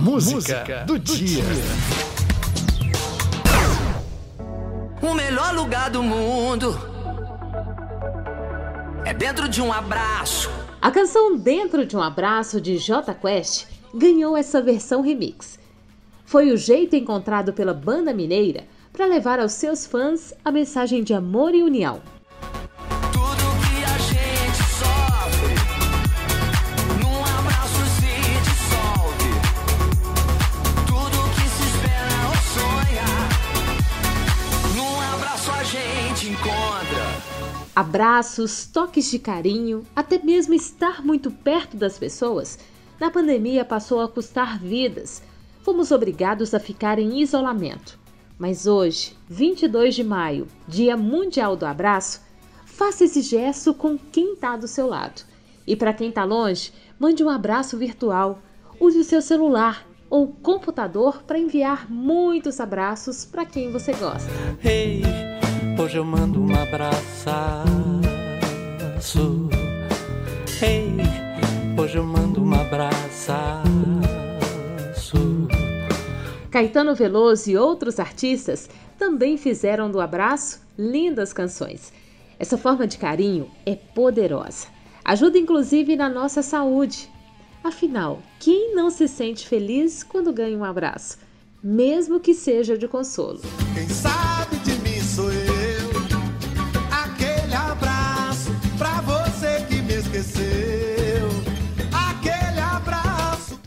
Música, 0.00 0.34
Música 0.34 0.84
do, 0.86 0.94
do 0.94 0.98
dia. 0.98 1.44
O 5.02 5.12
melhor 5.12 5.54
lugar 5.54 5.90
do 5.90 6.02
mundo 6.02 6.74
é 9.04 9.12
dentro 9.12 9.46
de 9.46 9.60
um 9.60 9.70
abraço. 9.70 10.48
A 10.80 10.90
canção 10.90 11.36
Dentro 11.36 11.84
de 11.84 11.94
um 11.98 12.00
Abraço 12.00 12.62
de 12.62 12.78
J 12.78 13.12
Quest 13.14 13.66
ganhou 13.94 14.34
essa 14.34 14.62
versão 14.62 15.02
remix. 15.02 15.58
Foi 16.24 16.50
o 16.50 16.56
jeito 16.56 16.96
encontrado 16.96 17.52
pela 17.52 17.74
banda 17.74 18.14
mineira 18.14 18.64
para 18.94 19.04
levar 19.04 19.38
aos 19.38 19.52
seus 19.52 19.84
fãs 19.84 20.32
a 20.42 20.50
mensagem 20.50 21.04
de 21.04 21.12
amor 21.12 21.54
e 21.54 21.62
união. 21.62 22.00
Abraços, 37.74 38.66
toques 38.66 39.10
de 39.10 39.18
carinho, 39.18 39.86
até 39.96 40.18
mesmo 40.18 40.52
estar 40.52 41.02
muito 41.02 41.30
perto 41.30 41.78
das 41.78 41.98
pessoas, 41.98 42.58
na 43.00 43.10
pandemia 43.10 43.64
passou 43.64 44.02
a 44.02 44.08
custar 44.08 44.58
vidas. 44.58 45.22
Fomos 45.62 45.90
obrigados 45.90 46.52
a 46.52 46.60
ficar 46.60 46.98
em 46.98 47.22
isolamento. 47.22 47.98
Mas 48.38 48.66
hoje, 48.66 49.16
22 49.30 49.94
de 49.94 50.04
maio, 50.04 50.46
Dia 50.68 50.94
Mundial 50.94 51.56
do 51.56 51.64
Abraço, 51.64 52.20
faça 52.66 53.04
esse 53.04 53.22
gesto 53.22 53.72
com 53.72 53.96
quem 53.96 54.34
está 54.34 54.58
do 54.58 54.68
seu 54.68 54.86
lado. 54.86 55.22
E 55.66 55.74
para 55.74 55.94
quem 55.94 56.10
está 56.10 56.24
longe, 56.24 56.70
mande 56.98 57.24
um 57.24 57.30
abraço 57.30 57.78
virtual. 57.78 58.42
Use 58.78 58.98
o 58.98 59.04
seu 59.04 59.22
celular 59.22 59.86
ou 60.10 60.26
computador 60.26 61.22
para 61.22 61.38
enviar 61.38 61.90
muitos 61.90 62.60
abraços 62.60 63.24
para 63.24 63.46
quem 63.46 63.70
você 63.70 63.94
gosta. 63.94 64.30
Hey, 64.62 65.09
hoje 65.90 65.98
eu 65.98 66.04
mando 66.04 66.40
um 66.40 66.54
abraço. 66.54 67.28
Hey, 70.62 70.86
hoje 71.76 71.98
eu 71.98 72.04
mando 72.04 72.40
um 72.44 72.54
abraço. 72.54 73.32
Caetano 76.48 76.94
Veloso 76.94 77.50
e 77.50 77.56
outros 77.56 77.98
artistas 77.98 78.70
também 78.96 79.36
fizeram 79.36 79.90
do 79.90 80.00
abraço 80.00 80.60
lindas 80.78 81.32
canções. 81.32 81.92
Essa 82.38 82.56
forma 82.56 82.86
de 82.86 82.96
carinho 82.96 83.50
é 83.66 83.74
poderosa. 83.74 84.68
Ajuda 85.04 85.38
inclusive 85.38 85.96
na 85.96 86.08
nossa 86.08 86.40
saúde. 86.40 87.10
Afinal, 87.64 88.20
quem 88.38 88.76
não 88.76 88.90
se 88.90 89.08
sente 89.08 89.44
feliz 89.44 90.04
quando 90.04 90.32
ganha 90.32 90.56
um 90.56 90.64
abraço, 90.64 91.18
mesmo 91.60 92.20
que 92.20 92.32
seja 92.32 92.78
de 92.78 92.86
consolo? 92.86 93.40
Quem 93.74 93.88
sabe 93.88 94.29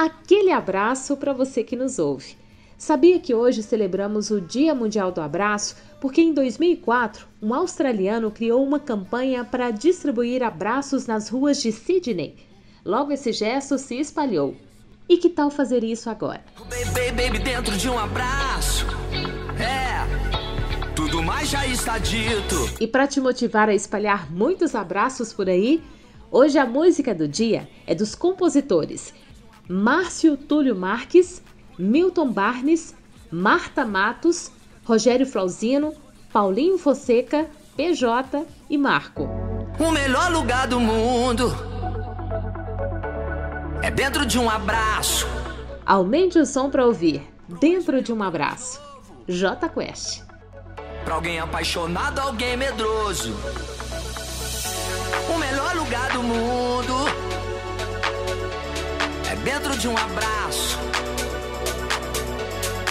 Aquele 0.00 0.50
abraço 0.50 1.14
para 1.14 1.34
você 1.34 1.62
que 1.62 1.76
nos 1.76 1.98
ouve. 1.98 2.34
Sabia 2.78 3.20
que 3.20 3.34
hoje 3.34 3.62
celebramos 3.62 4.30
o 4.30 4.40
Dia 4.40 4.74
Mundial 4.74 5.12
do 5.12 5.20
Abraço 5.20 5.76
porque 6.00 6.22
em 6.22 6.32
2004 6.32 7.26
um 7.42 7.52
australiano 7.52 8.30
criou 8.30 8.64
uma 8.64 8.80
campanha 8.80 9.44
para 9.44 9.70
distribuir 9.70 10.42
abraços 10.42 11.06
nas 11.06 11.28
ruas 11.28 11.60
de 11.60 11.70
Sydney 11.70 12.34
Logo 12.82 13.12
esse 13.12 13.30
gesto 13.30 13.76
se 13.76 14.00
espalhou. 14.00 14.56
E 15.06 15.18
que 15.18 15.28
tal 15.28 15.50
fazer 15.50 15.84
isso 15.84 16.08
agora? 16.08 16.42
Baby, 16.70 17.12
baby, 17.12 17.38
dentro 17.38 17.76
de 17.76 17.86
um 17.86 17.98
abraço. 17.98 18.86
É, 19.60 20.94
tudo 20.96 21.22
mais 21.22 21.50
já 21.50 21.66
está 21.66 21.98
dito. 21.98 22.56
E 22.80 22.86
para 22.86 23.06
te 23.06 23.20
motivar 23.20 23.68
a 23.68 23.74
espalhar 23.74 24.32
muitos 24.32 24.74
abraços 24.74 25.30
por 25.30 25.46
aí, 25.50 25.82
hoje 26.30 26.56
a 26.56 26.64
música 26.64 27.14
do 27.14 27.28
dia 27.28 27.68
é 27.86 27.94
dos 27.94 28.14
compositores 28.14 29.12
Márcio 29.70 30.36
Túlio 30.36 30.74
Marques, 30.74 31.40
Milton 31.78 32.32
Barnes, 32.32 32.92
Marta 33.30 33.84
Matos, 33.84 34.50
Rogério 34.84 35.24
Flauzino, 35.24 35.94
Paulinho 36.32 36.76
Fonseca, 36.76 37.48
PJ 37.76 38.44
e 38.68 38.76
Marco. 38.76 39.28
O 39.78 39.92
melhor 39.92 40.32
lugar 40.32 40.66
do 40.66 40.80
mundo 40.80 41.54
é 43.80 43.92
dentro 43.92 44.26
de 44.26 44.40
um 44.40 44.50
abraço. 44.50 45.28
Aumente 45.86 46.36
o 46.40 46.44
som 46.44 46.68
para 46.68 46.84
ouvir. 46.84 47.22
Dentro 47.60 48.02
de 48.02 48.12
um 48.12 48.24
abraço. 48.24 48.80
J 49.28 49.68
Quest. 49.68 50.24
Pra 51.04 51.14
alguém 51.14 51.38
apaixonado, 51.38 52.18
alguém 52.18 52.56
medroso. 52.56 53.32
O 55.32 55.38
melhor 55.38 55.76
lugar 55.76 56.12
do 56.12 56.24
mundo 56.24 57.29
de 59.80 59.88
um 59.88 59.96
abraço. 59.96 60.78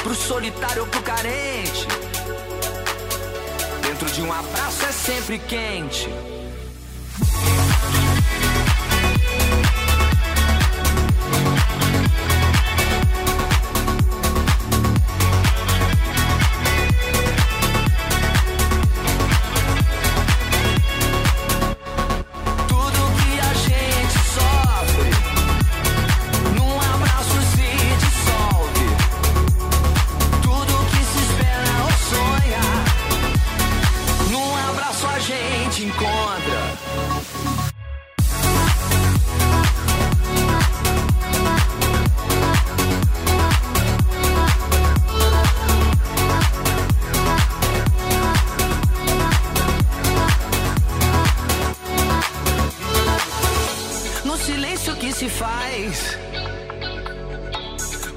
Pro 0.01 0.15
solitário 0.15 0.81
ou 0.81 0.87
pro 0.87 1.03
carente. 1.03 1.87
Dentro 3.83 4.09
de 4.09 4.23
um 4.23 4.33
abraço 4.33 4.85
é 4.87 4.91
sempre 4.91 5.37
quente. 5.37 6.09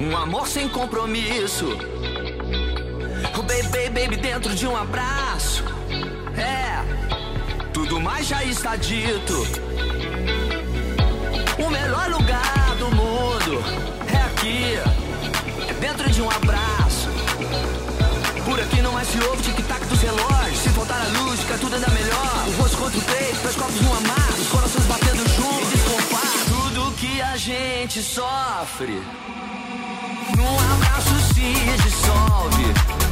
Um 0.01 0.17
amor 0.17 0.49
sem 0.49 0.69
compromisso. 0.69 1.67
O 3.39 3.43
baby, 3.43 3.89
baby 3.89 4.17
dentro 4.17 4.53
de 4.53 4.67
um 4.67 4.77
abraço. 4.77 5.63
É, 6.37 6.83
tudo 7.73 8.01
mais 8.01 8.27
já 8.27 8.43
está 8.43 8.75
dito. 8.75 9.47
O 11.65 11.71
melhor 11.71 12.11
lugar 12.11 12.75
do 12.81 12.91
mundo 12.97 13.63
é 14.13 14.17
aqui, 14.27 14.75
é 15.69 15.75
dentro 15.75 16.11
de 16.11 16.21
um 16.21 16.29
abraço. 16.29 17.09
Por 18.45 18.59
aqui 18.59 18.83
não 18.83 18.99
é 18.99 19.05
se 19.05 19.19
ouve 19.25 19.43
tic-tac 19.43 19.85
dos 19.87 20.01
relógios. 20.01 20.59
Se 20.59 20.69
faltar 20.71 21.01
a 21.01 21.21
luz, 21.21 21.41
fica 21.41 21.59
tudo 21.59 21.77
ainda 21.77 21.89
melhor. 21.91 22.45
O 22.49 22.61
rosto 22.61 22.77
contra 22.77 22.99
o 22.99 23.03
peito, 23.03 23.41
dois 23.41 23.55
copos 23.55 23.81
no 23.81 23.97
amar, 23.97 24.31
os 24.37 24.49
corações 24.49 24.82
gente 27.45 28.01
sofre 28.05 29.03
num 30.37 30.59
abraço 30.75 31.35
se 31.35 31.83
dissolve. 31.83 33.12